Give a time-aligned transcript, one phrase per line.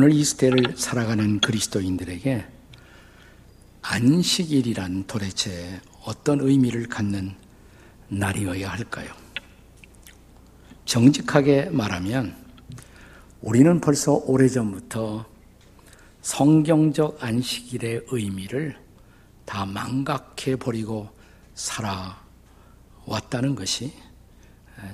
[0.00, 2.46] 오늘 이 시대를 살아가는 그리스도인들에게
[3.82, 7.34] 안식일이란 도대체 어떤 의미를 갖는
[8.06, 9.12] 날이어야 할까요?
[10.84, 12.36] 정직하게 말하면
[13.40, 15.26] 우리는 벌써 오래전부터
[16.22, 18.78] 성경적 안식일의 의미를
[19.44, 21.08] 다 망각해 버리고
[21.54, 23.92] 살아왔다는 것이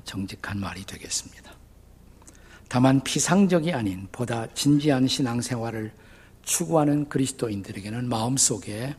[0.07, 1.64] 정직한 말이 되겠습니다.
[2.69, 5.93] 다만 피상적이 아닌 보다 진지한 신앙생활을
[6.43, 8.95] 추구하는 그리스도인들에게는 마음속에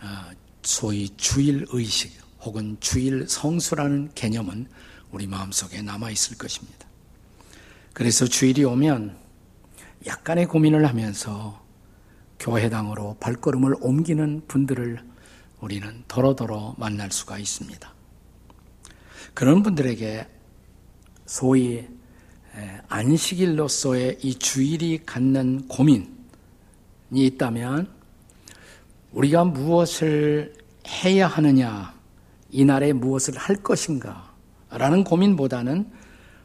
[0.00, 0.30] 어,
[0.62, 4.66] 소위 주일 의식 혹은 주일 성수라는 개념은
[5.10, 6.86] 우리 마음속에 남아 있을 것입니다.
[7.92, 9.16] 그래서 주일이 오면
[10.06, 11.64] 약간의 고민을 하면서
[12.38, 15.02] 교회당으로 발걸음을 옮기는 분들을
[15.60, 17.94] 우리는 더러더러 만날 수가 있습니다.
[19.34, 20.28] 그런 분들에게
[21.24, 21.86] 소위
[22.88, 26.08] 안식일로서의 이 주일이 갖는 고민이
[27.12, 27.88] 있다면
[29.12, 30.54] 우리가 무엇을
[30.86, 31.94] 해야 하느냐,
[32.50, 34.32] 이날에 무엇을 할 것인가
[34.70, 35.90] 라는 고민보다는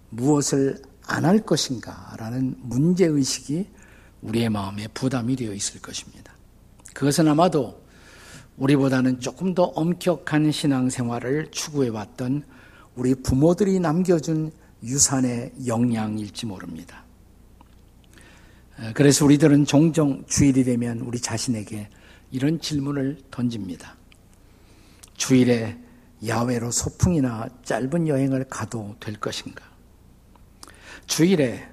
[0.09, 3.67] 무엇을 안 할 것인가 라는 문제의식이
[4.21, 6.33] 우리의 마음에 부담이 되어 있을 것입니다.
[6.93, 7.81] 그것은 아마도
[8.57, 12.43] 우리보다는 조금 더 엄격한 신앙생활을 추구해 왔던
[12.95, 14.51] 우리 부모들이 남겨준
[14.83, 17.03] 유산의 영향일지 모릅니다.
[18.93, 21.89] 그래서 우리들은 종종 주일이 되면 우리 자신에게
[22.31, 23.95] 이런 질문을 던집니다.
[25.15, 25.77] 주일에
[26.25, 29.63] 야외로 소풍이나 짧은 여행을 가도 될 것인가?
[31.05, 31.67] 주일에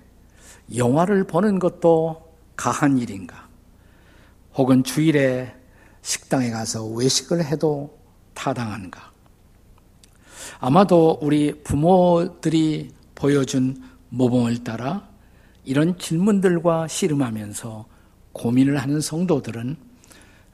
[0.75, 3.48] 영화를 보는 것도 가한 일인가?
[4.55, 5.55] 혹은 주일에
[6.03, 7.98] 식당에 가서 외식을 해도
[8.34, 9.12] 타당한가?
[10.61, 15.09] 아마도 우리 부모들이 보여준 모범을 따라
[15.65, 17.87] 이런 질문들과 씨름하면서
[18.33, 19.77] 고민을 하는 성도들은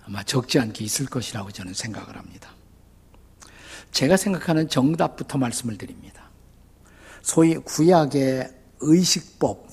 [0.06, 2.50] 아마 적지 않게 있을 것이라고 저는 생각을 합니다.
[3.92, 6.30] 제가 생각하는 정답부터 말씀을 드립니다.
[7.20, 9.68] 소위 구약의 의식법,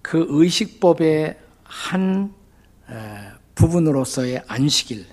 [0.00, 2.34] 그 의식법의 한
[3.54, 5.06] 부분으로서의 안식일,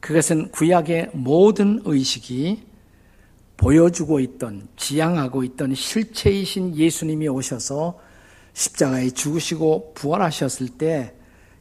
[0.00, 2.66] 그것은 구약의 모든 의식이
[3.56, 7.98] 보여주고 있던, 지향하고 있던 실체이신 예수님이 오셔서
[8.52, 11.16] 십자가에 죽으시고 부활하셨을 때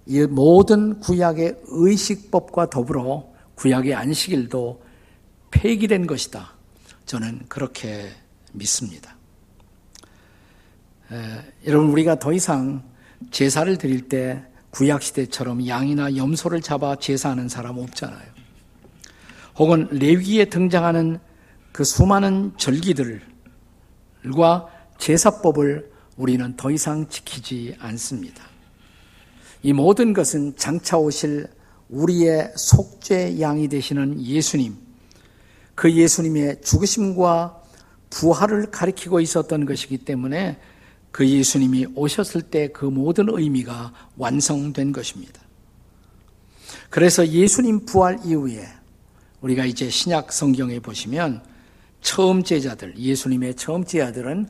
[0.08, 4.84] 이 모든 구약의 의식법과 더불어 구약의 안식일도
[5.50, 6.54] 폐기된 것이다.
[7.06, 8.10] 저는 그렇게
[8.54, 9.16] 믿습니다.
[11.12, 11.16] 에,
[11.68, 12.84] 여러분 우리가 더 이상
[13.32, 18.36] 제사를 드릴 때 구약 시대처럼 양이나 염소를 잡아 제사하는 사람 없잖아요.
[19.58, 21.20] 혹은 레위기에 등장하는
[21.76, 23.20] 그 수많은 절기들과
[24.98, 28.46] 제사법을 우리는 더 이상 지키지 않습니다.
[29.62, 31.50] 이 모든 것은 장차 오실
[31.90, 34.78] 우리의 속죄 양이 되시는 예수님,
[35.76, 37.62] 그 예수님의 죽으심과
[38.10, 40.58] 부활을 가리키고 있었던 것이기 때문에
[41.12, 45.42] 그 예수님이 오셨을 때 그 모든 의미가 완성된 것입니다.
[46.90, 48.66] 그래서 예수님 부활 이후에
[49.42, 51.54] 우리가 이제 신약 성경에 보시면
[52.06, 54.48] 처음 제자들, 예수님의 처음 제자들은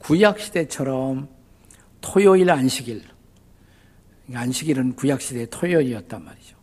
[0.00, 1.28] 구약시대처럼
[2.02, 3.02] 토요일 안식일,
[4.32, 6.56] 안식일은 구약시대의 토요일이었단 말이죠.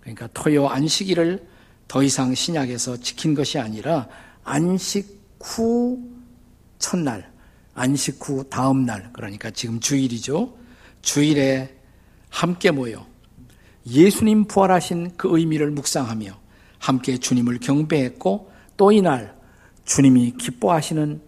[0.00, 1.48] 그러니까 토요 안식일을
[1.88, 4.08] 더 이상 신약에서 지킨 것이 아니라
[4.44, 5.98] 안식 후
[6.78, 7.32] 첫날,
[7.72, 10.54] 안식 후 다음 날, 그러니까 지금 주일이죠.
[11.00, 11.74] 주일에
[12.28, 13.06] 함께 모여
[13.86, 16.38] 예수님 부활하신 그 의미를 묵상하며
[16.78, 19.37] 함께 주님을 경배했고 또 이날
[19.88, 21.20] 주님이 기뻐하시는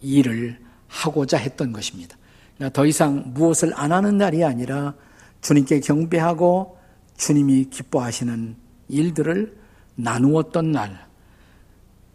[0.00, 0.58] 일을
[0.88, 2.16] 하고자 했던 것입니다.
[2.56, 4.94] 그러니까 더 이상 무엇을 안 하는 날이 아니라
[5.42, 6.78] 주님께 경배하고
[7.18, 8.56] 주님이 기뻐하시는
[8.88, 9.58] 일들을
[9.96, 11.06] 나누었던 날,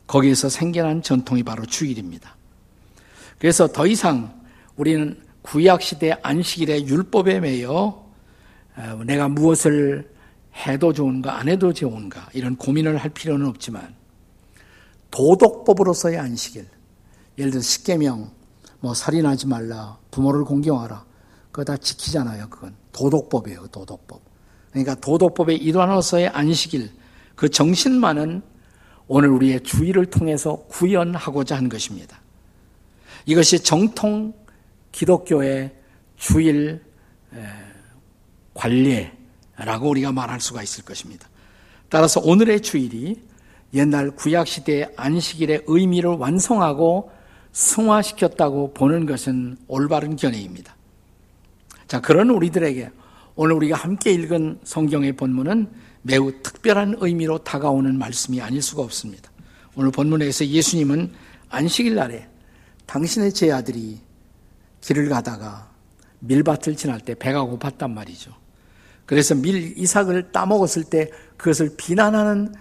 [0.07, 2.35] 거기에서 생겨난 전통이 바로 주일입니다.
[3.37, 4.33] 그래서 더 이상
[4.75, 8.03] 우리는 구약시대 안식일의 율법에 매여
[8.75, 10.11] 어, 내가 무엇을
[10.65, 14.02] 해도 좋은가 안 해도 좋은가 이런 고민을 할 필요는 없지만
[15.13, 16.67] 도덕법으로서의 안식일.
[17.37, 18.31] 예를 들어 십계명,
[18.79, 21.05] 뭐 살인하지 말라, 부모를 공경하라.
[21.51, 22.49] 그거 다 지키잖아요.
[22.49, 23.67] 그건 도덕법이에요.
[23.67, 24.21] 도덕법.
[24.71, 26.91] 그러니까 도덕법의 일환으로서의 안식일,
[27.35, 28.41] 그 정신만은
[29.07, 32.19] 오늘 우리의 주의를 통해서 구현하고자 한 것입니다.
[33.27, 34.33] 이것이 정통
[34.91, 35.75] 기독교의
[36.17, 36.83] 주일
[38.55, 41.29] 관례라고 우리가 말할 수가 있을 것입니다.
[41.89, 43.21] 따라서 오늘의 주일이
[43.73, 47.11] 옛날 구약 시대의 안식일의 의미를 완성하고
[47.51, 50.75] 승화시켰다고 보는 것은 올바른 견해입니다.
[51.87, 52.91] 자, 그런 우리들에게
[53.35, 55.69] 오늘 우리가 함께 읽은 성경의 본문은
[56.03, 59.31] 매우 특별한 의미로 다가오는 말씀이 아닐 수가 없습니다.
[59.75, 61.11] 오늘 본문에서 예수님은
[61.49, 62.27] 안식일 날에
[62.85, 63.99] 당신의 제 아들이
[64.81, 65.71] 길을 가다가
[66.19, 68.31] 밀밭을 지날 때 배가 고팠단 말이죠.
[69.05, 72.53] 그래서 밀 이삭을 따먹었을 때 그것을 비난하는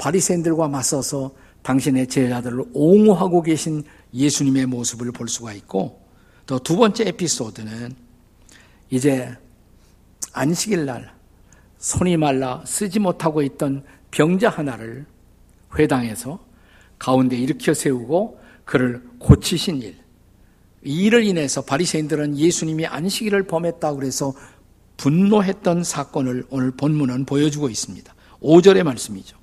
[0.00, 1.32] 바리새인들과 맞서서
[1.62, 6.00] 당신의 제자들을 옹호하고 계신 예수님의 모습을 볼 수가 있고
[6.46, 7.94] 또 두 번째 에피소드는
[8.88, 9.36] 이제
[10.32, 11.12] 안식일 날
[11.78, 15.06] 손이 말라 쓰지 못하고 있던 병자 하나를
[15.78, 16.44] 회당에서
[16.98, 19.96] 가운데 일으켜 세우고 그를 고치신 일.
[20.84, 24.32] 이 일을 인해서 바리새인들은 예수님이 안식일을 범했다고 그래서
[24.96, 28.14] 분노했던 사건을 오늘 본문은 보여주고 있습니다.
[28.42, 29.39] 5절의 말씀이죠.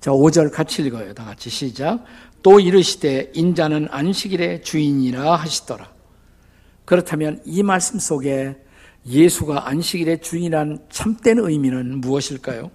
[0.00, 1.14] 자, 5절 같이 읽어요.
[1.14, 2.04] 다 같이 시작.
[2.42, 5.90] 또 이르시되 인자는 안식일의 주인이라 하시더라.
[6.84, 8.56] 그렇다면 이 말씀 속에
[9.06, 12.70] 예수가 안식일의 주인이란 참된 의미는 무엇일까요?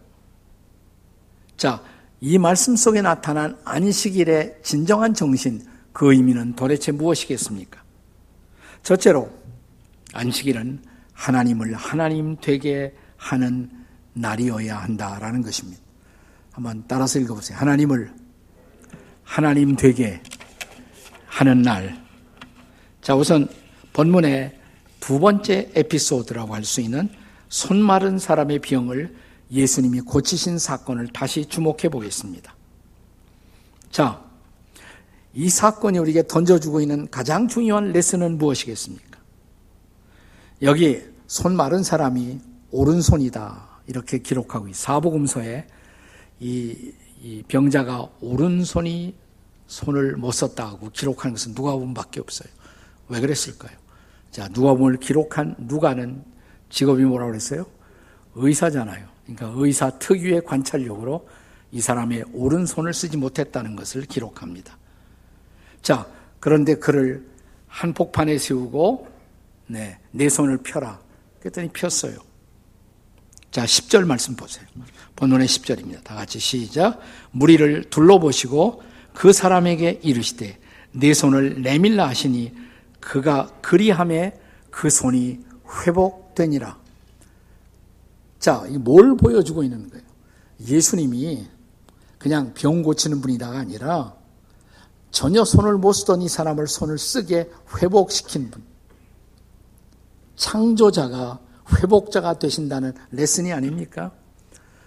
[1.58, 1.84] 자,
[2.20, 7.82] 이 말씀 속에 나타난 안식일의 진정한 정신, 그 의미는 도대체 무엇이겠습니까?
[8.84, 9.30] 첫째로,
[10.14, 10.84] 안식일은
[11.14, 13.70] 하나님을 하나님 되게 하는
[14.14, 15.82] 날이어야 한다라는 것입니다.
[16.52, 17.58] 한번 따라서 읽어보세요.
[17.58, 18.14] 하나님을
[19.24, 20.22] 하나님 되게
[21.26, 22.04] 하는 날.
[23.02, 23.48] 자, 우선
[23.94, 24.60] 본문의
[25.00, 27.10] 두 번째 에피소드라고 할 수 있는
[27.50, 29.16] 손 마른 사람의 병을
[29.52, 32.56] 예수님이 고치신 사건을 다시 주목해 보겠습니다.
[33.90, 34.24] 자,
[35.34, 39.20] 이 사건이 우리에게 던져주고 있는 가장 중요한 레슨은 무엇이겠습니까?
[40.62, 42.40] 여기 손 마른 사람이
[42.72, 43.82] 오른손이다.
[43.88, 45.68] 이렇게 기록하고 있 사복음서에
[46.42, 46.92] 이,
[47.22, 49.14] 이 병자가 오른손이
[49.68, 52.50] 손을 못 썼다고 기록하는 것은 누가복음밖에 없어요.
[53.08, 53.78] 왜 그랬을까요?
[54.32, 56.24] 자, 누가복음을 기록한 누가는
[56.70, 57.66] 직업이 뭐라고 그랬어요?
[58.36, 59.08] 의사잖아요.
[59.26, 61.28] 그러니까 의사 특유의 관찰력으로
[61.72, 64.78] 이 사람의 오른손을 쓰지 못했다는 것을 기록합니다.
[65.82, 66.08] 자,
[66.40, 67.26] 그런데 그를
[67.68, 69.08] 한폭판에 세우고
[69.68, 71.00] 네, 내 손을 펴라.
[71.40, 72.18] 그랬더니 폈어요.
[73.52, 74.66] 자, 10절 말씀 보세요.
[75.18, 76.04] 본문의 10절입니다.
[76.06, 77.00] 다 같이 시작.
[77.32, 78.82] 무리를 둘러보시고
[79.14, 80.58] 그 사람에게 이르시되
[80.94, 82.54] 내 손을 내밀라 하시니
[83.02, 84.40] 그가 그리함에
[84.70, 85.40] 그 손이
[85.86, 86.80] 회복되니라.
[88.40, 90.06] 자, 뭘 보여주고 있는 거예요?
[90.62, 91.46] 예수님이
[92.18, 94.16] 그냥 병 고치는 분이다가 아니라
[95.12, 98.64] 전혀 손을 못 쓰던 이 사람을 손을 쓰게 회복시킨 분.
[100.38, 101.40] 창조자가
[101.78, 104.12] 회복자가 되신다는 레슨이 아닙니까?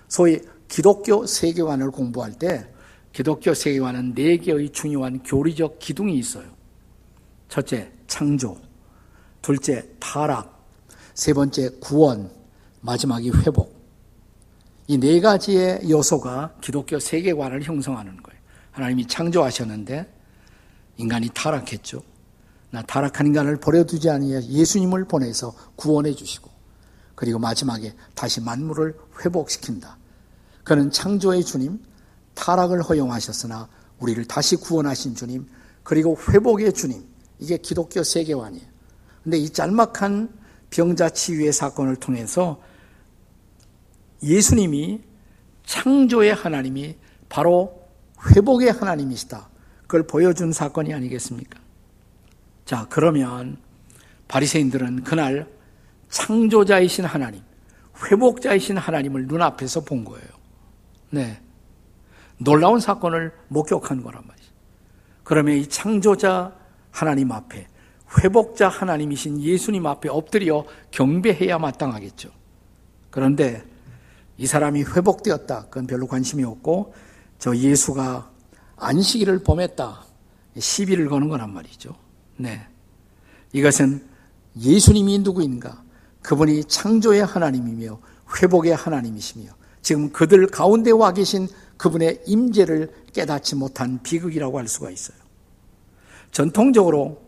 [0.08, 2.66] 소위 기독교 세계관을 공부할 때
[3.12, 6.46] 기독교 세계관은 네 개의 중요한 교리적 기둥이 있어요.
[7.48, 8.56] 첫째, 창조.
[9.40, 10.64] 둘째, 타락.
[11.14, 12.30] 세 번째, 구원.
[12.80, 13.74] 마지막이 회복.
[14.86, 18.40] 이 네 가지의 요소가 기독교 세계관을 형성하는 거예요.
[18.72, 20.12] 하나님이 창조하셨는데
[20.98, 22.02] 인간이 타락했죠.
[22.70, 26.50] 나 타락한 인간을 버려두지 아니하 예수님을 보내서 구원해 주시고
[27.14, 29.98] 그리고 마지막에 다시 만물을 회복시킨다.
[30.64, 31.80] 그는 창조의 주님,
[32.34, 33.68] 타락을 허용하셨으나
[33.98, 35.46] 우리를 다시 구원하신 주님,
[35.82, 37.04] 그리고 회복의 주님.
[37.38, 38.66] 이게 기독교 세계관이에요.
[39.22, 40.28] 근데 이 짤막한
[40.70, 42.60] 병자 치유의 사건을 통해서
[44.22, 45.02] 예수님이
[45.66, 46.96] 창조의 하나님이
[47.28, 47.88] 바로
[48.30, 49.48] 회복의 하나님이시다.
[49.82, 51.60] 그걸 보여준 사건이 아니겠습니까?
[52.64, 53.58] 자, 그러면
[54.28, 55.53] 바리새인들은 그날
[56.14, 57.42] 창조자이신 하나님,
[58.08, 60.28] 회복자이신 하나님을 눈앞에서 본 거예요.
[61.10, 61.40] 네.
[62.38, 64.48] 놀라운 사건을 목격한 거란 말이죠.
[65.24, 66.54] 그러면 이 창조자
[66.92, 67.66] 하나님 앞에
[68.16, 72.30] 회복자 하나님이신 예수님 앞에 엎드려 경배해야 마땅하겠죠.
[73.10, 73.64] 그런데
[74.38, 75.64] 이 사람이 회복되었다.
[75.64, 76.94] 그건 별로 관심이 없고
[77.40, 78.30] 저 예수가
[78.76, 80.04] 안식일을 범했다.
[80.56, 81.96] 시비를 거는 거란 말이죠.
[82.36, 82.64] 네.
[83.52, 84.06] 이것은
[84.56, 85.83] 예수님이 누구인가?
[86.24, 88.00] 그분이 창조의 하나님이며
[88.36, 89.50] 회복의 하나님이시며
[89.82, 95.16] 지금 그들 가운데 와 계신 그분의 임재를 깨닫지 못한 비극이라고 할 수가 있어요.
[96.32, 97.22] 전통적으로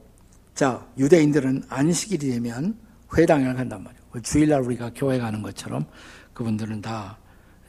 [0.54, 2.76] 자 유대인들은 안식일이 되면
[3.16, 4.02] 회당에 간단 말이에요.
[4.22, 5.84] 주일날 우리가 교회 가는 것처럼
[6.32, 7.18] 그분들은 다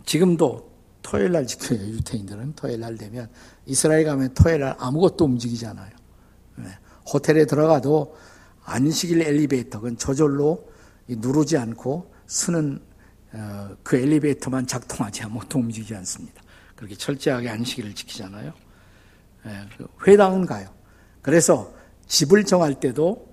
[0.05, 1.79] 지금도 토요일날 지켜요.
[1.91, 3.29] 유대인들은 토요일날 되면
[3.65, 5.91] 이스라엘 가면 토요일날 아무것도 움직이잖아요.
[6.55, 6.69] 네.
[7.13, 8.15] 호텔에 들어가도
[8.63, 10.76] 안식일 엘리베이터, 그건 저절로
[11.07, 12.81] 누르지 않고 쓰는
[13.33, 16.41] 어, 그 엘리베이터만 작동하지 아무것도 움직이지 않습니다.
[16.75, 18.53] 그렇게 철저하게 안식일을 지키잖아요.
[19.45, 20.69] 예, 그 회당은 가요.
[21.21, 21.73] 그래서
[22.07, 23.27] 집을 정할 때도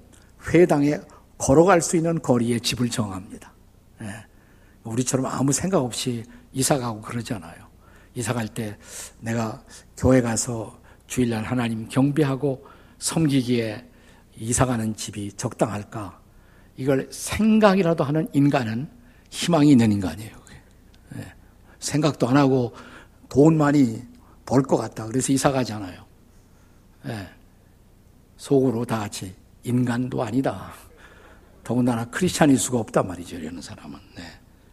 [0.49, 0.99] 회당에
[1.39, 3.53] 걸어갈 수 있는 거리에 집을 정합니다.
[4.03, 4.27] 예.
[4.83, 7.65] 우리처럼 아무 생각 없이 이사 가고 그러잖아요.
[8.15, 8.77] 이사 갈 때
[9.21, 9.63] 내가
[9.97, 12.67] 교회 가서 주일날 하나님 경배하고
[12.99, 13.89] 섬기기에
[14.37, 16.21] 이사 가는 집이 적당할까?
[16.77, 18.89] 이걸 생각이라도 하는 인간은
[19.31, 20.37] 희망이 있는 인간이에요.
[21.17, 21.33] 예.
[21.79, 22.75] 생각도 안 하고
[23.29, 24.03] 돈 많이
[24.47, 25.07] 벌 것 같다.
[25.07, 26.05] 그래서 이사 가잖아요.
[27.07, 27.29] 예.
[28.37, 30.73] 속으로 다 같이 인간도 아니다.
[31.63, 33.37] 더군다나 크리스찬일 수가 없단 말이죠.
[33.37, 33.99] 이러는 사람은.
[34.17, 34.23] 네.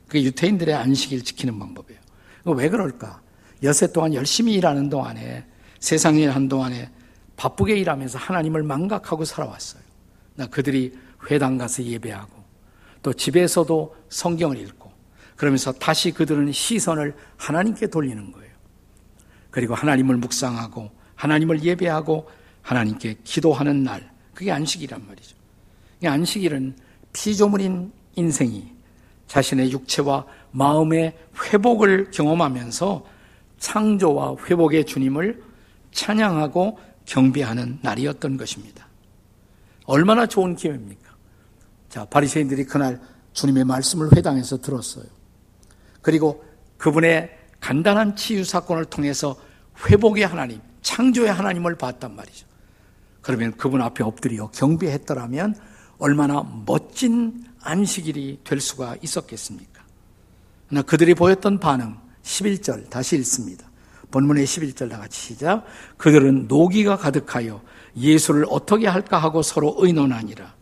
[0.08, 2.00] 그게 유태인들의 안식일 지키는 방법이에요.
[2.46, 3.22] 왜 그럴까?
[3.64, 5.46] 여세 동안 열심히 일하는 동안에
[5.80, 6.90] 세상 일한 동안에
[7.38, 9.82] 바쁘게 일하면서 하나님을 망각하고 살아왔어요.
[10.36, 10.98] 나 그들이
[11.30, 12.42] 회당 가서 예배하고
[13.04, 14.92] 또 집에서도 성경을 읽고
[15.36, 18.52] 그러면서 다시 그들은 시선을 하나님께 돌리는 거예요.
[19.50, 22.30] 그리고 하나님을 묵상하고 하나님을 예배하고
[22.62, 25.36] 하나님께 기도하는 날 그게 안식이란 말이죠.
[26.04, 26.76] 안식일은
[27.14, 28.72] 피조물인 인생이
[29.28, 33.06] 자신의 육체와 마음의 회복을 경험하면서
[33.60, 35.42] 창조와 회복의 주님을
[35.92, 38.88] 찬양하고 경배하는 날이었던 것입니다.
[39.86, 41.01] 얼마나 좋은 기회입니까?
[41.92, 43.02] 자, 바리새인들이 그날
[43.34, 45.04] 주님의 말씀을 회당에서 들었어요.
[46.02, 46.44] 그리고
[46.78, 47.30] 그분의
[47.60, 49.36] 간단한 치유 사건을 통해서
[49.86, 52.48] 회복의 하나님, 창조의 하나님을 봤단 말이죠.
[53.22, 55.56] 그러면 그분 앞에 엎드려 경배했더라면
[55.98, 59.84] 얼마나 멋진 안식일이 될 수가 있었겠습니까?
[60.70, 63.70] 그러나 그들이 보였던 반응, 11절 다시 읽습니다.
[64.12, 65.66] 본문의 11절 다 같이 시작.
[65.98, 67.62] 그들은 노기가 가득하여
[67.98, 70.61] 예수를 어떻게 할까 하고 서로 의논하니라.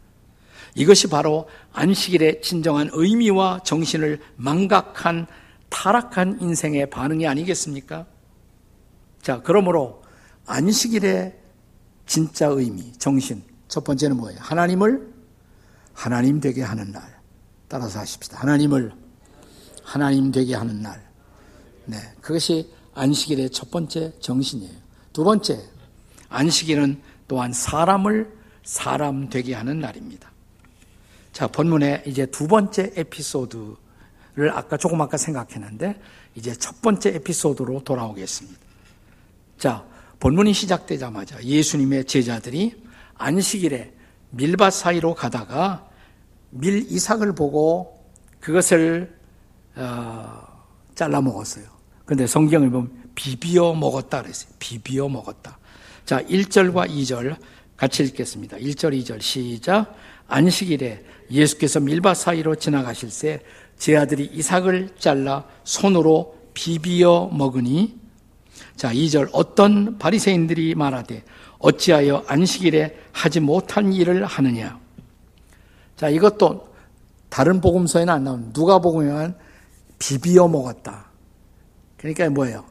[0.75, 5.27] 이것이 바로 안식일의 진정한 의미와 정신을 망각한
[5.69, 8.05] 타락한 인생의 반응이 아니겠습니까?
[9.21, 10.03] 자, 그러므로
[10.45, 11.37] 안식일의
[12.05, 13.43] 진짜 의미, 정신.
[13.67, 14.39] 첫 번째는 뭐예요?
[14.41, 15.13] 하나님을
[15.93, 17.19] 하나님 되게 하는 날.
[17.67, 18.39] 따라서 하십시다.
[18.39, 18.91] 하나님을
[19.83, 21.07] 하나님 되게 하는 날.
[21.85, 21.97] 네.
[22.21, 24.73] 그것이 안식일의 첫 번째 정신이에요.
[25.13, 25.59] 두 번째,
[26.29, 30.28] 안식일은 또한 사람을 사람 되게 하는 날입니다.
[31.39, 35.97] 자, 본문에 이제 두 번째 에피소드를 아까 조금 아까 생각했는데
[36.35, 38.59] 이제 첫 번째 에피소드로 돌아오겠습니다.
[39.57, 39.85] 자,
[40.19, 42.83] 본문이 시작되자마자 예수님의 제자들이
[43.15, 43.93] 안식일에
[44.31, 45.87] 밀밭 사이로 가다가
[46.49, 48.03] 밀 이삭을 보고
[48.41, 49.15] 그것을
[49.77, 50.45] 어,
[50.93, 51.63] 잘라 먹었어요.
[52.03, 54.51] 근데 성경을 보면 비비어 먹었다 그랬어요.
[54.59, 55.57] 비비어 먹었다.
[56.03, 57.37] 자, 1절과 2절
[57.79, 58.57] 같이 읽겠습니다.
[58.57, 59.95] 1절, 2절 시작.
[60.27, 63.41] 안식일에 예수께서 밀밭 사이로 지나가실 때
[63.79, 67.97] 제 아들이 이삭을 잘라 손으로 비비어 먹으니
[68.75, 71.23] 자, 2절 어떤 바리새인들이 말하되
[71.59, 74.79] 어찌하여 안식일에 하지 못한 일을 하느냐.
[75.95, 76.73] 자, 이것도
[77.29, 79.35] 다른 복음서에는 안 나오는 누가복음에만
[79.97, 81.05] 비비어 먹었다.
[81.97, 82.65] 그러니까 뭐예요?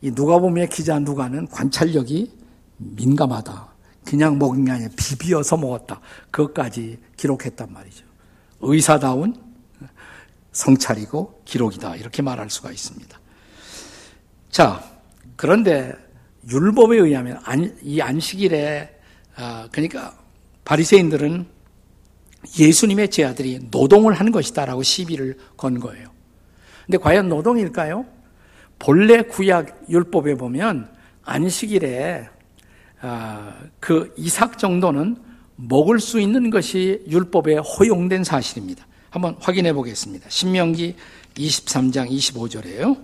[0.00, 2.30] 이 누가복음의 기자 누가는 관찰력이
[2.78, 3.75] 민감하다.
[4.06, 6.00] 그냥 먹은 게 아니라 비비어서 먹었다.
[6.30, 8.04] 그것까지 기록했단 말이죠.
[8.60, 9.34] 의사다운
[10.52, 11.96] 성찰이고 기록이다.
[11.96, 13.20] 이렇게 말할 수가 있습니다.
[14.50, 14.82] 자,
[15.36, 15.92] 그런데
[16.48, 17.42] 율법에 의하면
[17.82, 18.98] 이 안식일에
[19.36, 20.16] 아, 그러니까
[20.64, 21.46] 바리새인들은
[22.58, 26.08] 예수님의 제 아들이 노동을 한 것이다라고 시비를 건 거예요.
[26.86, 28.06] 근데 과연 노동일까요?
[28.78, 30.94] 본래 구약 율법에 보면
[31.24, 32.35] 안식일에 아,
[33.80, 35.16] 그 이삭 정도는
[35.56, 38.86] 먹을 수 있는 것이 율법에 허용된 사실입니다.
[39.10, 40.28] 한번 확인해 보겠습니다.
[40.28, 40.96] 신명기
[41.34, 43.02] 23장 25절이에요.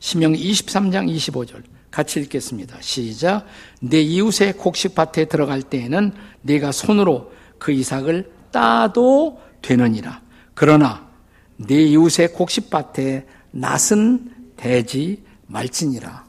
[0.00, 1.62] 신명기 23장 25절.
[1.90, 2.76] 같이 읽겠습니다.
[2.80, 3.46] 시작.
[3.80, 6.12] 내 이웃의 곡식밭에 들어갈 때에는
[6.42, 10.22] 내가 손으로 그 이삭을 따도 되느니라.
[10.54, 11.08] 그러나
[11.56, 16.24] 내 이웃의 곡식밭에 낫은 대지 말지니라.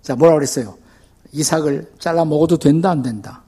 [0.00, 0.76] 자, 뭐라 그랬어요?
[1.32, 3.42] 이삭을 잘라 먹어도 된다, 안 된다?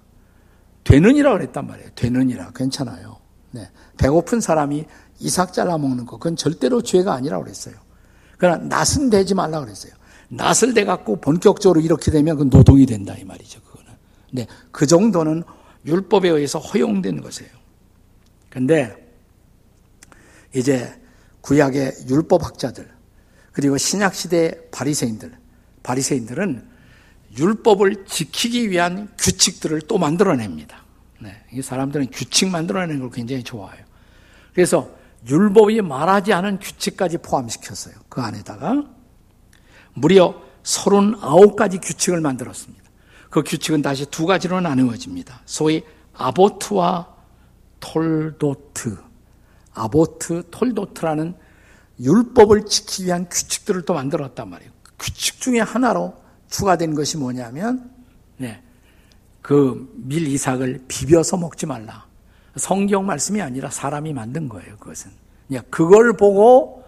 [0.85, 1.91] 되느니라 그랬단 말이에요.
[1.95, 2.51] 되느니라.
[2.55, 3.19] 괜찮아요.
[3.53, 3.69] 네.
[3.97, 4.85] 배고픈 사람이
[5.21, 7.75] 이삭 잘라 먹는 거, 그건 절대로 죄가 아니라고 그랬어요.
[8.37, 9.93] 그러나 낫은 되지 말라 그랬어요.
[10.29, 13.61] 낫을 대 갖고 본격적으로 이렇게 되면 그 노동이 된다 이 말이죠.
[13.63, 13.93] 그거는.
[14.33, 15.45] 네, 그 정도는
[15.87, 17.51] 율법에 의해서 허용된 것이에요.
[18.51, 18.97] 근데
[20.55, 21.01] 이제
[21.43, 22.89] 구약의 율법학자들
[23.53, 25.37] 그리고 신약 시대 바리새인들
[25.83, 26.74] 바리새인들은
[27.37, 30.85] 율법을 지키기 위한 규칙들을 또 만들어냅니다.
[31.21, 33.85] 네, 이 사람들은 규칙 만들어내는 걸 굉장히 좋아해요.
[34.53, 34.91] 그래서
[35.27, 37.95] 율법이 말하지 않은 규칙까지 포함시켰어요.
[38.09, 38.85] 그 안에다가
[39.95, 42.85] 무려 39가지 규칙을 만들었습니다.
[43.31, 45.43] 그 규칙은 다시 두 가지로 나누어집니다.
[45.45, 47.15] 소위 아보트와
[47.81, 48.97] 톨도트.
[49.73, 51.35] 아보트, 톨도트라는
[52.01, 54.71] 율법을 지키기 위한 규칙들을 또 만들었단 말이에요.
[54.99, 57.91] 규칙 중에 하나로 추가된 것이 뭐냐면,
[58.37, 58.63] 네,
[59.43, 62.07] 그밀 이삭을 비벼서 먹지 말라.
[62.57, 65.11] 성경 말씀이 아니라 사람이 만든 거예요, 그것은.
[65.71, 66.85] 그걸 보고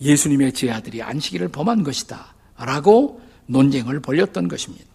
[0.00, 2.34] 예수님의 제 아들이 안식일을 범한 것이다.
[2.56, 4.86] 라고 논쟁을 벌였던 것입니다.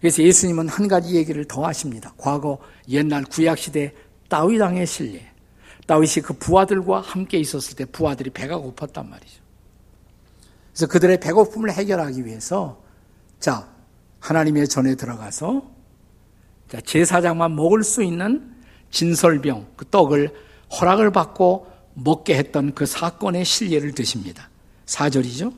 [0.00, 2.14] 그래서 예수님은 한 가지 얘기를 더 하십니다.
[2.16, 3.94] 과거 옛날 구약시대
[4.28, 5.30] 따위당의 신뢰.
[5.86, 9.45] 다윗이 그 부하들과 함께 있었을 때 부하들이 배가 고팠단 말이죠.
[10.76, 12.82] 그래서 그들의 배고픔을 해결하기 위해서
[13.40, 13.66] 자
[14.20, 15.70] 하나님의 전에 들어가서
[16.68, 18.54] 자 제사장만 먹을 수 있는
[18.90, 20.34] 진설병 그 떡을
[20.78, 24.50] 허락을 받고 먹게 했던 그 사건의 실례를 드십니다.
[24.84, 25.56] 4절이죠.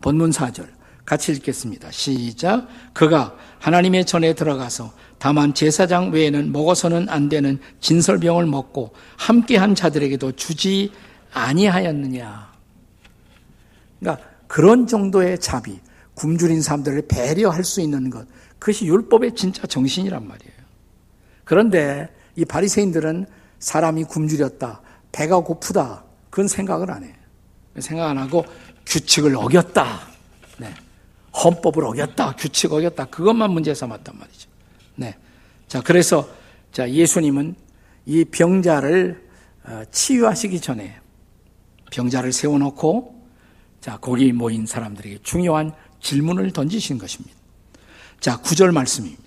[0.00, 0.66] 본문 4절.
[1.04, 1.92] 같이 읽겠습니다.
[1.92, 2.66] 시작.
[2.92, 10.90] 그가 하나님의 전에 들어가서 다만 제사장 외에는 먹어서는 안 되는 진설병을 먹고 함께한 자들에게도 주지
[11.32, 12.52] 아니하였느냐.
[14.00, 15.80] 그러니까 그런 정도의 자비,
[16.14, 18.26] 굶주린 사람들을 배려할 수 있는 것,
[18.58, 20.52] 그것이 율법의 진짜 정신이란 말이에요.
[21.44, 23.26] 그런데 이 바리새인들은
[23.58, 24.80] 사람이 굶주렸다,
[25.12, 27.14] 배가 고프다, 그건 생각을 안 해요.
[27.78, 28.44] 생각 안 하고
[28.86, 30.00] 규칙을 어겼다.
[30.58, 30.74] 네.
[31.44, 32.36] 헌법을 어겼다.
[32.36, 33.06] 규칙 어겼다.
[33.06, 34.48] 그것만 문제 삼았단 말이죠.
[34.96, 35.14] 네.
[35.68, 36.28] 자, 그래서
[36.72, 37.54] 자, 예수님은
[38.06, 39.26] 이 병자를
[39.64, 41.00] 어, 치유하시기 전에
[41.90, 43.15] 병자를 세워놓고
[43.86, 47.36] 자, 거기 모인 사람들에게 중요한 질문을 던지신 것입니다.
[48.18, 49.22] 자, 구절 말씀입니다.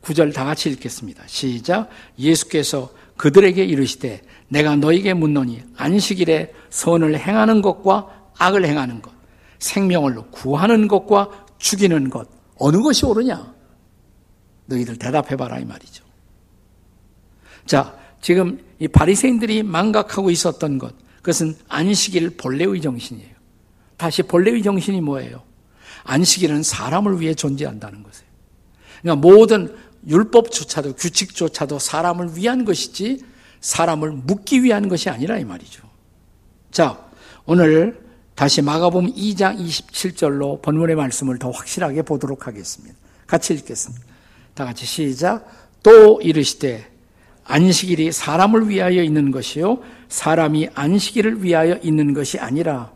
[0.00, 1.24] 구절 다 같이 읽겠습니다.
[1.26, 1.88] 시작.
[2.20, 9.10] 예수께서 그들에게 이르시되 내가 너에게 묻노니 안식일에 선을 행하는 것과 악을 행하는 것,
[9.58, 13.54] 생명을 구하는 것과 죽이는 것 어느 것이 옳으냐?
[14.66, 16.04] 너희들 대답해 봐라 이 말이죠.
[17.66, 23.37] 자, 지금 이 바리새인들이 망각하고 있었던 것, 그것은 안식일 본래의 정신이에요.
[23.98, 25.42] 다시 본래의 정신이 뭐예요?
[26.04, 28.28] 안식일은 사람을 위해 존재한다는 것이에요.
[29.02, 33.22] 그러니까 모든 율법조차도 규칙조차도 사람을 위한 것이지
[33.60, 35.82] 사람을 묻기 위한 것이 아니라 이 말이죠.
[36.70, 36.98] 자,
[37.44, 38.00] 오늘
[38.34, 42.96] 다시 마가복음 2장 27절로 본문의 말씀을 더 확실하게 보도록 하겠습니다.
[43.26, 44.04] 같이 읽겠습니다.
[44.54, 45.44] 다 같이 시작.
[45.82, 46.88] 또 이르시되
[47.44, 52.92] 안식일이 사람을 위하여 있는 것이요 사람이 안식일을 위하여 있는 것이 아니라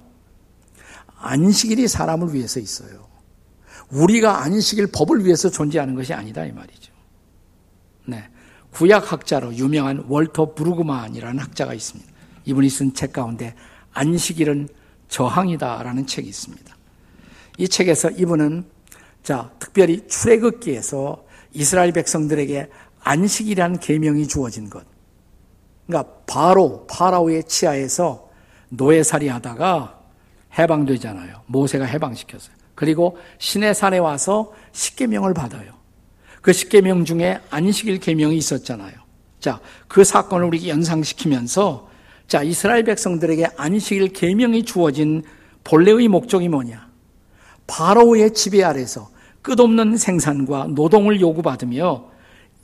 [1.23, 3.07] 안식일이 사람을 위해서 있어요.
[3.91, 6.93] 우리가 안식일 법을 위해서 존재하는 것이 아니다 이 말이죠.
[8.07, 8.29] 네.
[8.73, 12.11] 구약 학자로 유명한 월터 브루그만이라는 학자가 있습니다.
[12.45, 13.55] 이분이 쓴 책 가운데
[13.93, 14.69] 안식일은
[15.09, 16.77] 저항이다라는 책이 있습니다.
[17.59, 18.65] 이 책에서 이분은
[19.23, 22.69] 자, 특별히 출애굽기에서 이스라엘 백성들에게
[23.05, 24.85] 안식이라는 계명이 주어진 것.
[25.87, 28.29] 그러니까 바로 파라오의 치하에서
[28.71, 30.02] 노예살이 하다가
[30.59, 31.43] 해방되잖아요.
[31.47, 32.55] 모세가 해방시켰어요.
[32.75, 35.73] 그리고 신의 산에 와서 십계명을 받아요.
[36.41, 38.93] 그 십계명 중에 안식일 계명이 있었잖아요.
[39.41, 41.89] 자, 그 사건을 우리 연상시키면서
[42.27, 45.23] 자, 이스라엘 백성들에게 안식일 계명이 주어진
[45.65, 46.89] 본래의 목적이 뭐냐?
[47.67, 49.11] 바로의 지배 아래서
[49.43, 52.11] 끝없는 생산과 노동을 요구받으며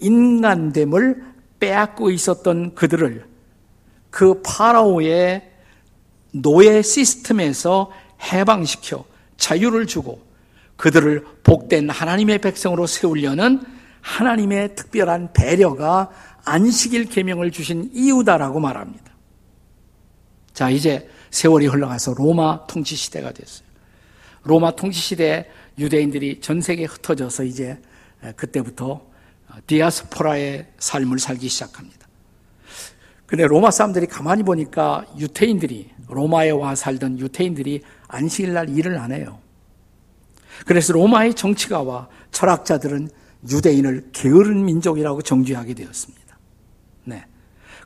[0.01, 1.25] 인간됨을
[1.61, 3.27] 빼앗고 있었던 그들을
[4.11, 5.51] 그 파라오의
[6.43, 7.91] 노예 시스템에서
[8.33, 9.05] 해방시켜
[9.37, 10.23] 자유를 주고
[10.77, 13.63] 그들을 복된 하나님의 백성으로 세우려는
[14.01, 16.11] 하나님의 특별한 배려가
[16.45, 19.13] 안식일 계명을 주신 이유다라고 말합니다.
[20.55, 23.67] 자, 이제 세월이 흘러가서 로마 통치 시대가 됐어요.
[24.45, 25.47] 로마 통치 시대에
[25.79, 27.81] 유대인들이 전 세계에 흩어져서 이제
[28.37, 29.07] 그때부터
[29.67, 31.98] 디아스포라의 삶을 살기 시작합니다.
[33.29, 39.39] 근데 로마 사람들이 가만히 보니까 유태인들이 로마에 와 살던 유태인들이 안식일 날 일을 안 해요.
[40.65, 43.11] 그래서 로마의 정치가와 철학자들은
[43.51, 46.39] 유대인을 게으른 민족이라고 정죄하게 되었습니다.
[47.05, 47.27] 네.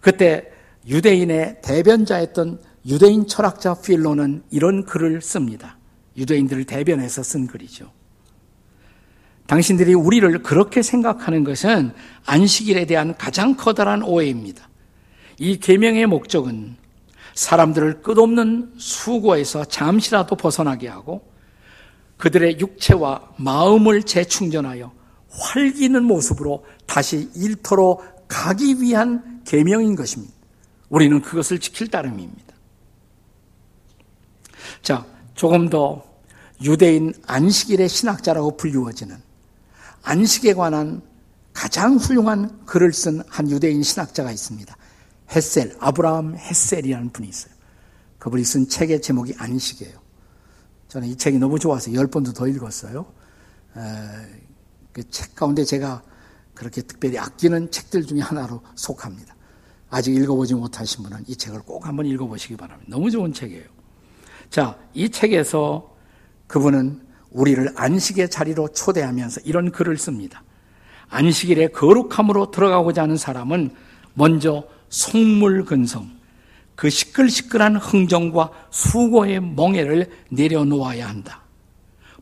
[0.01, 0.49] 그때
[0.87, 5.77] 유대인의 대변자였던 유대인 철학자 필로는 이런 글을 씁니다.
[6.17, 7.91] 유대인들을 대변해서 쓴 글이죠.
[9.49, 11.93] 당신들이 우리를 그렇게 생각하는 것은
[12.27, 14.69] 안식일에 대한 가장 커다란 오해입니다.
[15.43, 16.77] 이 계명의 목적은
[17.35, 21.29] 사람들을 끝없는 수고에서 잠시라도 벗어나게 하고
[22.17, 24.93] 그들의 육체와 마음을 재충전하여
[25.31, 30.33] 활기는 모습으로 다시 일터로 가기 위한 계명인 것입니다.
[30.89, 32.55] 우리는 그것을 지킬 따름입니다.
[34.81, 36.05] 자, 조금 더
[36.63, 39.17] 유대인 안식일의 신학자라고 불리워지는
[40.05, 41.03] 안식에 관한
[41.53, 44.77] 가장 훌륭한 글을 쓴 한 유대인 신학자가 있습니다.
[45.35, 47.53] 헤셀, 아브라함 헤셀이라는 분이 있어요.
[48.19, 50.01] 그분이 쓴 책의 제목이 안식이에요.
[50.89, 53.07] 저는 이 책이 너무 좋아서 열 번도 더 읽었어요.
[54.93, 56.03] 그 책 가운데 제가
[56.55, 59.35] 그렇게 특별히 아끼는 책들 중에 하나로 속합니다.
[59.89, 62.91] 아직 읽어보지 못하신 분은 이 책을 꼭 한번 읽어보시기 바랍니다.
[62.91, 63.65] 너무 좋은 책이에요.
[64.51, 65.97] 자, 이 책에서
[66.47, 70.43] 그분은 우리를 안식의 자리로 초대하면서 이런 글을 씁니다.
[71.09, 73.75] 안식일에 거룩함으로 들어가고자 하는 사람은
[74.15, 76.11] 먼저 속물근성,
[76.75, 81.43] 그 시끌시끌한 흥정과 수고의 멍해를 내려놓아야 한다.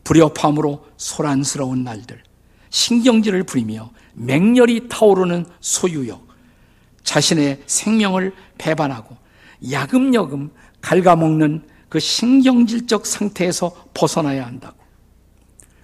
[0.04, 2.22] 불협함으로 소란스러운 날들,
[2.70, 6.28] 신경질을 부리며 맹렬히 타오르는 소유욕,
[7.02, 9.16] 자신의 생명을 배반하고
[9.68, 14.78] 야금야금 갉아먹는 그 신경질적 상태에서 벗어나야 한다고.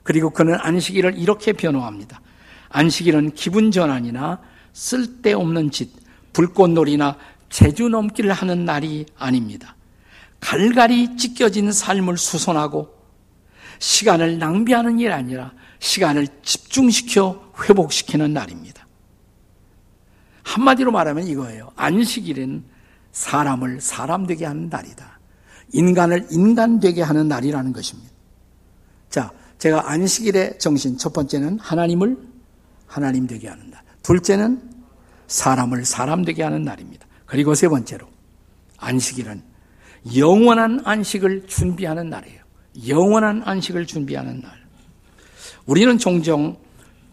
[0.04, 2.20] 그리고 그는 안식일을 이렇게 변호합니다.
[2.68, 4.40] 안식일은 기분 전환이나
[4.72, 6.05] 쓸데없는 짓,
[6.36, 7.16] 불꽃놀이나
[7.48, 9.74] 제주 넘기를 하는 날이 아닙니다.
[10.40, 12.94] 갈갈이 찢겨진 삶을 수선하고
[13.78, 18.86] 시간을 낭비하는 일 아니라 시간을 집중시켜 회복시키는 날입니다.
[20.42, 21.70] 한마디로 말하면 이거예요.
[21.74, 22.64] 안식일은
[23.12, 25.18] 사람을 사람 되게 하는 날이다.
[25.72, 28.12] 인간을 인간 되게 하는 날이라는 것입니다.
[29.08, 32.18] 자, 제가 안식일의 정신 첫 번째는 하나님을
[32.86, 33.82] 하나님 되게 하는 날.
[34.02, 34.75] 둘째는
[35.26, 37.06] 사람을 사람 되게 하는 날입니다.
[37.26, 38.06] 그리고 세 번째로
[38.78, 39.42] 안식일은
[40.16, 42.42] 영원한 안식을 준비하는 날이에요.
[42.88, 44.52] 영원한 안식을 준비하는 날.
[45.66, 46.56] 우리는 종종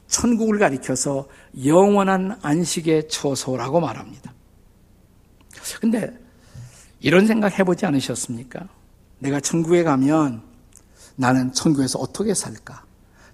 [0.08, 1.28] 천국을 가리켜서
[1.66, 4.32] 영원한 안식의 처소라고 말합니다.
[5.82, 6.12] 근데
[7.00, 8.68] 이런 생각 해보지 않으셨습니까?
[9.20, 10.42] 내가 천국에 가면
[11.16, 12.86] 나는 천국에서 어떻게 살까?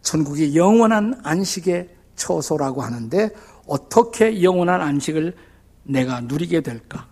[0.02, 3.30] 천국이 영원한 안식의 처소라고 하는데
[3.70, 5.36] 어떻게 영원한 안식을
[5.84, 7.08] 내가 누리게 될까?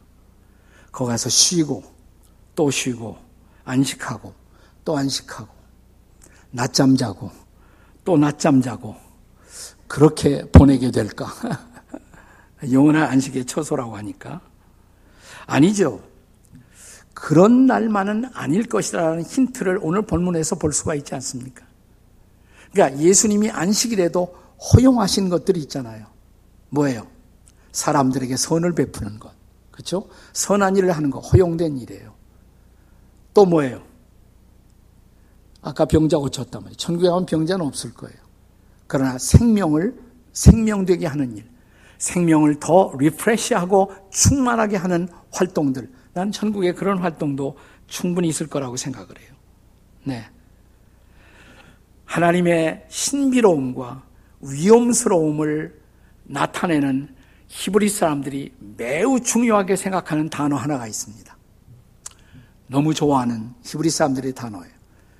[0.91, 1.83] 거기 가서 쉬고
[2.55, 3.17] 또 쉬고
[3.63, 4.33] 안식하고
[4.83, 5.53] 또 안식하고
[6.51, 7.31] 낮잠 자고
[8.03, 8.95] 또 낮잠 자고
[9.87, 11.27] 그렇게 보내게 될까?
[12.71, 14.41] 영원한 안식의 처소라고 하니까
[15.45, 16.01] 아니죠.
[17.13, 21.65] 그런 날만은 아닐 것이라는 힌트를 오늘 본문에서 볼 수가 있지 않습니까?
[22.71, 24.35] 그러니까 예수님이 안식일에도
[24.73, 26.16] 허용하신 것들이 있잖아요.
[26.69, 27.07] 뭐예요?
[27.71, 29.31] 사람들에게 선을 베푸는 것.
[29.71, 30.07] 그렇죠?
[30.33, 32.13] 선한 일을 하는 거 허용된 일이에요.
[33.33, 33.83] 또 뭐예요?
[35.61, 36.77] 아까 병자 고쳤단 말이에요.
[36.77, 38.17] 천국에 가면 병자는 없을 거예요.
[38.87, 39.99] 그러나 생명을
[40.33, 41.45] 생명되게 하는 일,
[41.97, 45.89] 생명을 더 리프레시하고 충만하게 하는 활동들.
[46.13, 49.29] 난 천국에 그런 활동도 충분히 있을 거라고 생각을 해요.
[50.03, 50.25] 네.
[52.05, 54.03] 하나님의 신비로움과
[54.41, 55.79] 위험스러움을
[56.27, 57.15] 나타내는
[57.47, 61.35] 히브리 사람들이 매우 중요하게 생각하는 단어 하나가 있습니다.
[62.67, 64.73] 너무 좋아하는 히브리 사람들의 단어예요.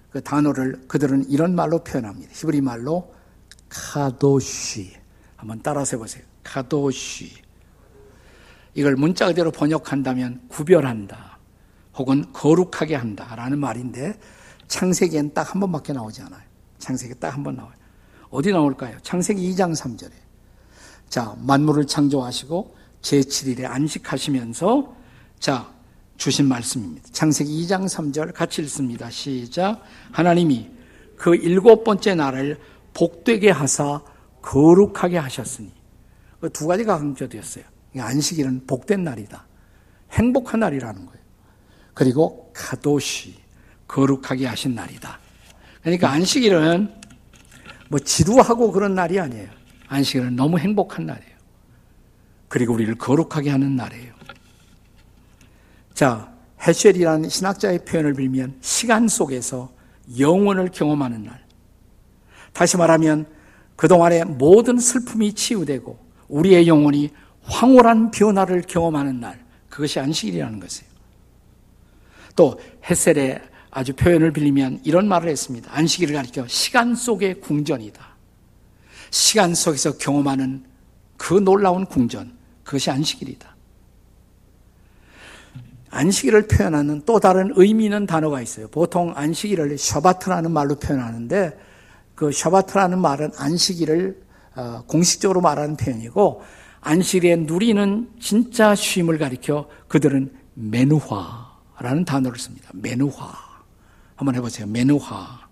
[0.10, 2.32] 그 단어를 그들은 이런 말로 표현합니다.
[2.34, 3.13] 히브리 말로
[3.70, 4.93] 카도쉬.
[5.38, 6.24] 한번 따라서 해보세요.
[6.43, 7.32] 카도쉬.
[8.74, 11.38] 이걸 문자 그대로 번역한다면 구별한다.
[11.96, 13.34] 혹은 거룩하게 한다.
[13.36, 14.20] 라는 말인데
[14.67, 16.41] 창세기엔 딱 한 번밖에 나오지 않아요.
[16.80, 17.74] 창세기 딱 한 번 나와요.
[18.30, 18.98] 어디 나올까요?
[19.02, 20.12] 창세기 2장 3절에.
[21.10, 24.96] 자, 만물을 창조하시고 제7일에 안식하시면서
[25.39, 25.72] 자,
[26.17, 27.08] 주신 말씀입니다.
[27.12, 29.10] 창세기 2장 3절 같이 읽습니다.
[29.10, 29.82] 시작.
[30.12, 30.70] 하나님이
[31.15, 32.60] 그 일곱 번째 날을
[32.93, 34.02] 복되게 하사
[34.41, 35.72] 거룩하게 하셨으니
[36.39, 37.63] 그 두 가지가 강조되었어요.
[37.98, 39.46] 안식일은 복된 날이다.
[40.12, 41.22] 행복한 날이라는 거예요.
[41.93, 43.36] 그리고 가도시
[43.88, 45.20] 거룩하게 하신 날이다.
[45.82, 46.93] 그러니까 안식일은
[47.89, 49.50] 뭐 지루하고 그런 날이 아니에요.
[49.88, 51.38] 안식일은 너무 행복한 날이에요.
[52.47, 54.13] 그리고 우리를 거룩하게 하는 날이에요.
[55.93, 59.71] 자, 헤쉘이라는 신학자의 표현을 빌면 시간 속에서
[60.19, 61.43] 영원을 경험하는 날.
[62.54, 63.26] 다시 말하면
[63.76, 65.97] 그동안의 모든 슬픔이 치유되고
[66.30, 67.12] 우리의 영혼이
[67.43, 69.43] 황홀한 변화를 경험하는 날.
[69.69, 70.89] 그것이 안식일이라는 것이에요.
[72.36, 75.69] 또 헤셀의 아주 표현을 빌리면 이런 말을 했습니다.
[75.73, 78.07] 안식일을 가리켜 시간 속의 궁전이다.
[79.12, 80.63] 시간 속에서 경험하는
[81.17, 83.56] 그 놀라운 궁전, 그것이 안식일이다.
[85.89, 88.67] 안식일을 표현하는 또 다른 의미 있는 단어가 있어요.
[88.67, 91.58] 보통 안식일을 셔바트라는 말로 표현하는데
[92.13, 94.22] 그 셔바트라는 말은 안식일을
[94.56, 96.41] 어, 공식적으로 말하는 표현이고
[96.82, 102.70] 안식일에 누리는 진짜 쉼을 가리켜 그들은 메누화라는 단어를 씁니다.
[102.74, 103.32] 메누화.
[104.15, 104.67] 한번 해보세요.
[104.67, 105.47] 메누화.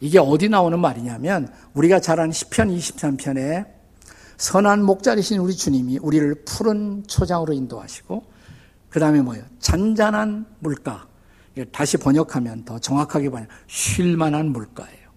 [0.00, 3.66] 이게 어디 나오는 말이냐면 우리가 잘 아는 10편 23편에
[4.36, 8.24] 선한 목자리신 우리 주님이 우리를 푸른 초장으로 인도하시고
[8.88, 9.44] 그 다음에 뭐예요?
[9.58, 11.06] 잔잔한 물가.
[11.72, 15.08] 다시 번역하면 더 정확하게 보면 쉴만한 물가예요.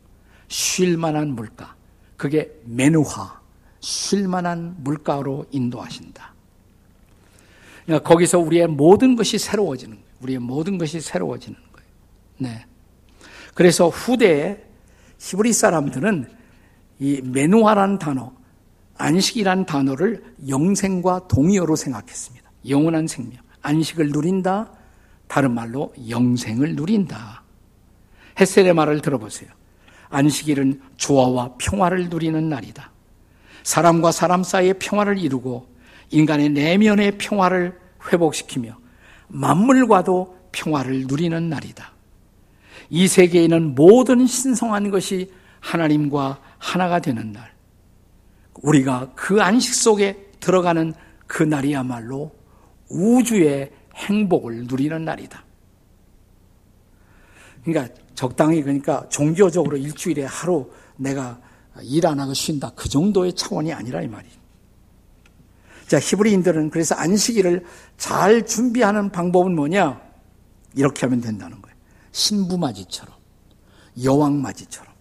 [0.47, 1.75] 쉴만한 물가.
[2.17, 3.39] 그게 메누화.
[3.79, 6.33] 쉴만한 물가로 인도하신다.
[7.85, 10.11] 그러니까 거기서 우리의 모든 것이 새로워지는 거예요.
[10.21, 11.89] 우리의 모든 것이 새로워지는 거예요.
[12.37, 12.65] 네.
[13.53, 14.63] 그래서 후대에
[15.21, 16.27] 히브리 사람들은
[16.99, 18.33] 이 메누하라는 단어,
[18.97, 22.51] 안식이란 단어를 영생과 동의어로 생각했습니다.
[22.67, 23.39] 영원한 생명.
[23.61, 24.71] 안식을 누린다.
[25.27, 27.43] 다른 말로 영생을 누린다.
[28.39, 29.51] 햇셀의 말을 들어보세요.
[30.09, 32.91] 안식일은 조화와 평화를 누리는 날이다.
[33.63, 35.67] 사람과 사람 사이의 평화를 이루고
[36.09, 37.79] 인간의 내면의 평화를
[38.11, 38.75] 회복시키며
[39.27, 42.00] 만물과도 평화를 누리는 날이다.
[42.91, 47.49] 이 세계에는 모든 신성한 것이 하나님과 하나가 되는 날.
[48.61, 50.93] 우리가 그 안식 속에 들어가는
[51.25, 52.35] 그 날이야말로
[52.89, 55.41] 우주의 행복을 누리는 날이다.
[57.63, 61.39] 그러니까 적당히 그러니까 종교적으로 일주일에 하루 내가
[61.83, 62.73] 일 안 하고 쉰다.
[62.75, 64.35] 그 정도의 차원이 아니라 이 말이에요.
[65.87, 67.65] 자, 히브리인들은 그래서 안식일을
[67.97, 70.01] 잘 준비하는 방법은 뭐냐?
[70.75, 71.70] 이렇게 하면 된다는 거예요.
[72.11, 73.13] 신부 맞이처럼,
[74.03, 74.91] 여왕 맞이처럼.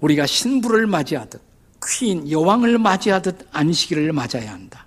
[0.00, 1.40] 우리가 신부를 맞이하듯,
[1.86, 4.86] 퀸, 여왕을 맞이하듯 안식일을 맞아야 한다.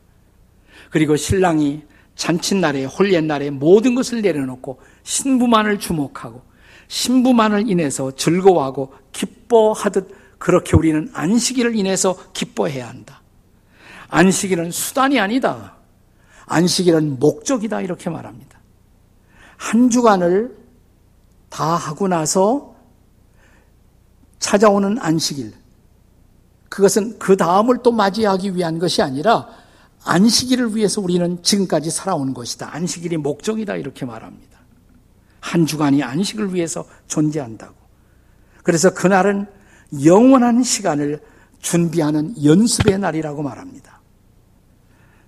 [0.90, 1.84] 그리고 신랑이
[2.16, 6.42] 잔칫날에, 홀옛날에 모든 것을 내려놓고 신부만을 주목하고
[6.88, 13.22] 신부만을 인해서 즐거워하고 기뻐하듯 그렇게 우리는 안식일을 인해서 기뻐해야 한다.
[14.10, 15.76] 안식일은 수단이 아니다.
[16.46, 17.82] 안식일은 목적이다.
[17.82, 18.60] 이렇게 말합니다.
[19.58, 20.56] 한 주간을
[21.50, 22.76] 다 하고 나서
[24.40, 25.54] 찾아오는 안식일.
[26.70, 29.48] 그것은 그 다음을 또 맞이하기 위한 것이 아니라
[30.04, 32.74] 안식일을 위해서 우리는 지금까지 살아온 것이다.
[32.74, 33.76] 안식일이 목적이다.
[33.76, 34.60] 이렇게 말합니다.
[35.40, 37.76] 한 주간이 안식을 위해서 존재한다고.
[38.64, 39.48] 그래서 그날은
[40.04, 41.22] 영원한 시간을
[41.60, 44.02] 준비하는 연습의 날이라고 말합니다.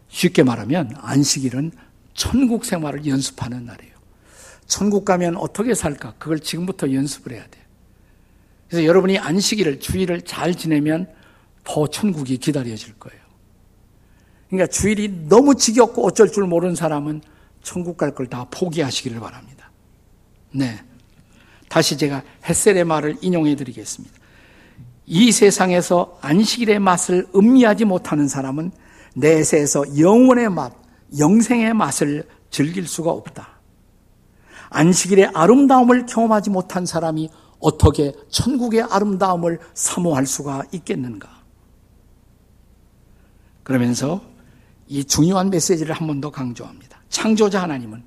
[0.10, 1.72] 쉽게 말하면 안식일은
[2.14, 3.99] 천국 생활을 연습하는 날이에요.
[4.70, 6.14] 천국 가면 어떻게 살까?
[6.20, 7.64] 그걸 지금부터 연습을 해야 돼요.
[8.70, 11.10] 그래서 여러분이 안식일을, 주일을 잘 지내면
[11.64, 13.20] 더 천국이 기다려질 거예요.
[14.48, 17.22] 그러니까 주일이 너무 지겹고 어쩔 줄 모르는 사람은
[17.64, 19.72] 천국 갈 걸 다 포기하시기를 바랍니다.
[20.52, 20.80] 네.
[21.68, 24.16] 다시 제가 햇셀의 말을 인용해 드리겠습니다.
[25.08, 28.72] 이 세상에서 안식일의 맛을 음미하지 못하는 사람은
[29.16, 30.74] 내세에서 영원의 맛,
[31.18, 33.59] 영생의 맛을 즐길 수가 없다.
[34.70, 37.30] 안식일의 아름다움을 경험하지 못한 사람이
[37.60, 41.30] 어떻게 천국의 아름다움을 사모할 수가 있겠는가?
[43.64, 44.22] 그러면서
[44.88, 47.00] 이 중요한 메시지를 한 번 더 강조합니다.
[47.10, 48.04] 창조자 하나님은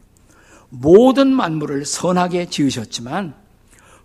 [0.71, 3.35] 모든 만물을 선하게 지으셨지만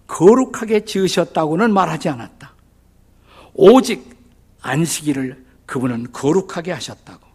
[0.07, 2.53] 거룩하게 지으셨다고는 말하지 않았다.
[3.53, 4.17] 오직
[4.61, 7.27] 안식일을 그분은 거룩하게 하셨다고.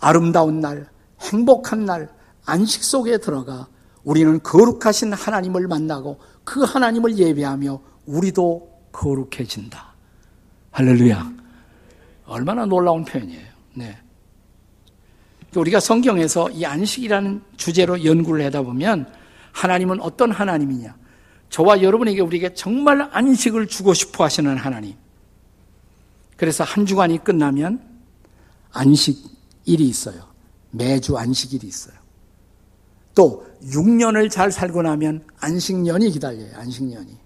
[0.00, 0.88] 아름다운 날,
[1.20, 2.08] 행복한 날,
[2.48, 3.68] 안식 속에 들어가
[4.04, 9.92] 우리는 거룩하신 하나님을 만나고 그 하나님을 예배하며 우리도 거룩해진다.
[10.70, 11.30] 할렐루야.
[12.26, 13.46] 얼마나 놀라운 표현이에요.
[13.74, 13.98] 네.
[15.54, 19.12] 우리가 성경에서 이 안식이라는 주제로 연구를 하다 보면
[19.52, 20.96] 하나님은 어떤 하나님이냐?
[21.50, 24.94] 저와 여러분에게 우리에게 정말 안식을 주고 싶어 하시는 하나님.
[26.36, 27.82] 그래서 한 주간이 끝나면
[28.72, 30.28] 안식일이 있어요.
[30.70, 32.07] 매주 안식일이 있어요.
[33.18, 36.54] 또 6년을 잘 살고 나면 안식년이 기다려요.
[36.54, 37.18] 안식년이.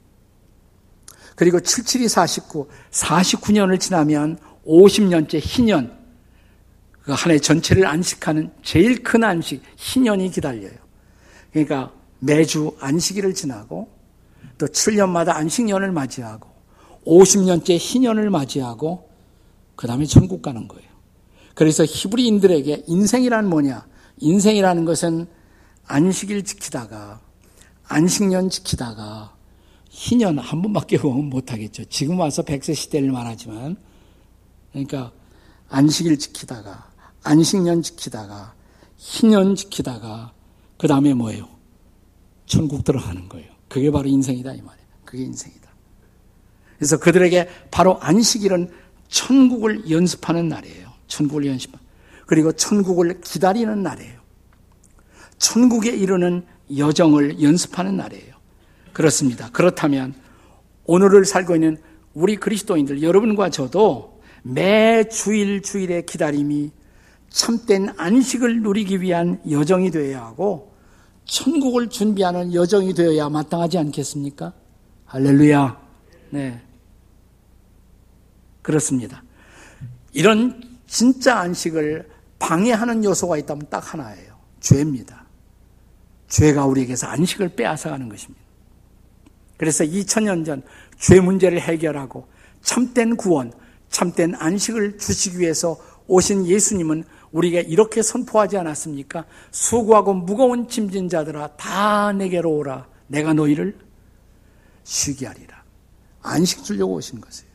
[1.36, 5.94] 그리고 77이 49, 49년을 지나면 50년째 희년,
[7.02, 10.70] 그 한 해 전체를 안식하는 제일 큰 안식, 희년이 기다려요.
[11.50, 13.90] 그러니까 매주 안식일을 지나고
[14.56, 16.48] 또 7년마다 안식년을 맞이하고
[17.06, 19.10] 50년째 희년을 맞이하고
[19.76, 20.88] 그 다음에 천국 가는 거예요.
[21.54, 23.86] 그래서 히브리인들에게 인생이란 뭐냐?
[24.20, 25.41] 인생이라는 것은
[25.86, 27.20] 안식일 지키다가
[27.88, 29.34] 안식년 지키다가
[29.90, 31.84] 희년 한 번밖에 못하겠죠.
[31.86, 33.76] 지금 와서 백세 시대를 말하지만
[34.70, 35.12] 그러니까
[35.68, 36.90] 안식일 지키다가
[37.22, 38.54] 안식년 지키다가
[38.96, 40.32] 희년 지키다가
[40.78, 41.48] 그 다음에 뭐예요?
[42.46, 43.52] 천국 들어가는 거예요.
[43.68, 44.88] 그게 바로 인생이다 이 말이에요.
[45.04, 45.70] 그게 인생이다.
[46.78, 48.70] 그래서 그들에게 바로 안식일은
[49.08, 50.90] 천국을 연습하는 날이에요.
[51.06, 51.72] 천국을 연습.
[52.26, 54.21] 그리고 천국을 기다리는 날이에요.
[55.42, 58.32] 천국에 이르는 여정을 연습하는 날이에요.
[58.92, 59.50] 그렇습니다.
[59.50, 60.14] 그렇다면
[60.84, 61.78] 오늘을 살고 있는
[62.14, 66.70] 우리 그리스도인들 여러분과 저도 매 주일 주일의 기다림이
[67.28, 70.74] 참된 안식을 누리기 위한 여정이 되어야 하고
[71.24, 74.52] 천국을 준비하는 여정이 되어야 마땅하지 않겠습니까?
[75.06, 75.80] 할렐루야.
[76.30, 76.62] 네.
[78.62, 79.24] 그렇습니다.
[80.12, 84.36] 이런 진짜 안식을 방해하는 요소가 있다면 딱 하나예요.
[84.60, 85.21] 죄입니다.
[86.32, 88.40] 죄가 우리에게서 안식을 빼앗아가는 것입니다.
[89.58, 90.62] 그래서 2000년 전
[91.02, 92.28] 죄 문제를 해결하고
[92.62, 93.52] 참된 구원,
[93.88, 99.24] 참된 안식을 주시기 위해서 오신 예수님은 우리에게 이렇게 선포하지 않았습니까?
[99.50, 102.86] 수고하고 무거운 짐진 자들아 다 내게로 오라.
[103.08, 103.76] 내가 너희를
[104.84, 105.64] 쉬게 하리라.
[106.22, 107.50] 안식 주려고 오신 것이에요.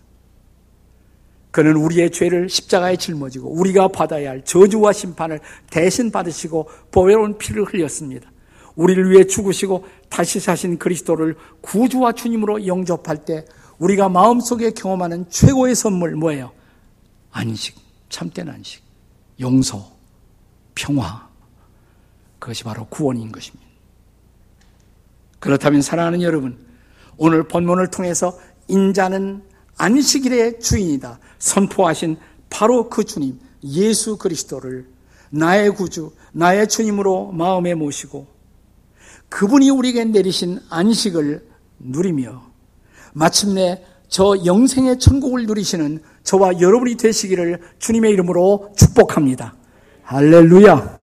[1.51, 5.39] 그는 우리의 죄를 십자가에 짊어지고 우리가 받아야 할 저주와 심판을
[5.71, 8.29] 대신 받으시고 보배로운 피를 흘렸습니다.
[8.77, 13.43] 우리를 위해 죽으시고 다시 사신 그리스도를 구주와 주님으로 영접할 때
[13.79, 16.51] 우리가 마음속에 경험하는 최고의 선물 뭐예요?
[17.31, 17.75] 안식,
[18.09, 18.81] 참된 안식,
[19.39, 19.91] 용서,
[20.75, 21.27] 평화.
[22.39, 23.67] 그것이 바로 구원인 것입니다.
[25.39, 26.57] 그렇다면 사랑하는 여러분,
[27.17, 28.37] 오늘 본문을 통해서
[28.67, 29.43] 인자는
[29.77, 31.19] 안식일의 주인이다.
[31.39, 32.17] 선포하신
[32.49, 34.87] 바로 그 주님, 예수 그리스도를
[35.31, 38.36] 나의 구주, 나의 주님으로 마음에 모시고
[39.29, 41.45] 그분이 우리에게 내리신 안식을
[41.79, 42.41] 누리며
[43.13, 49.55] 마침내 저 영생의 천국을 누리시는 저와 여러분이 되시기를 주님의 이름으로 축복합니다.
[50.03, 50.96] 할렐루야.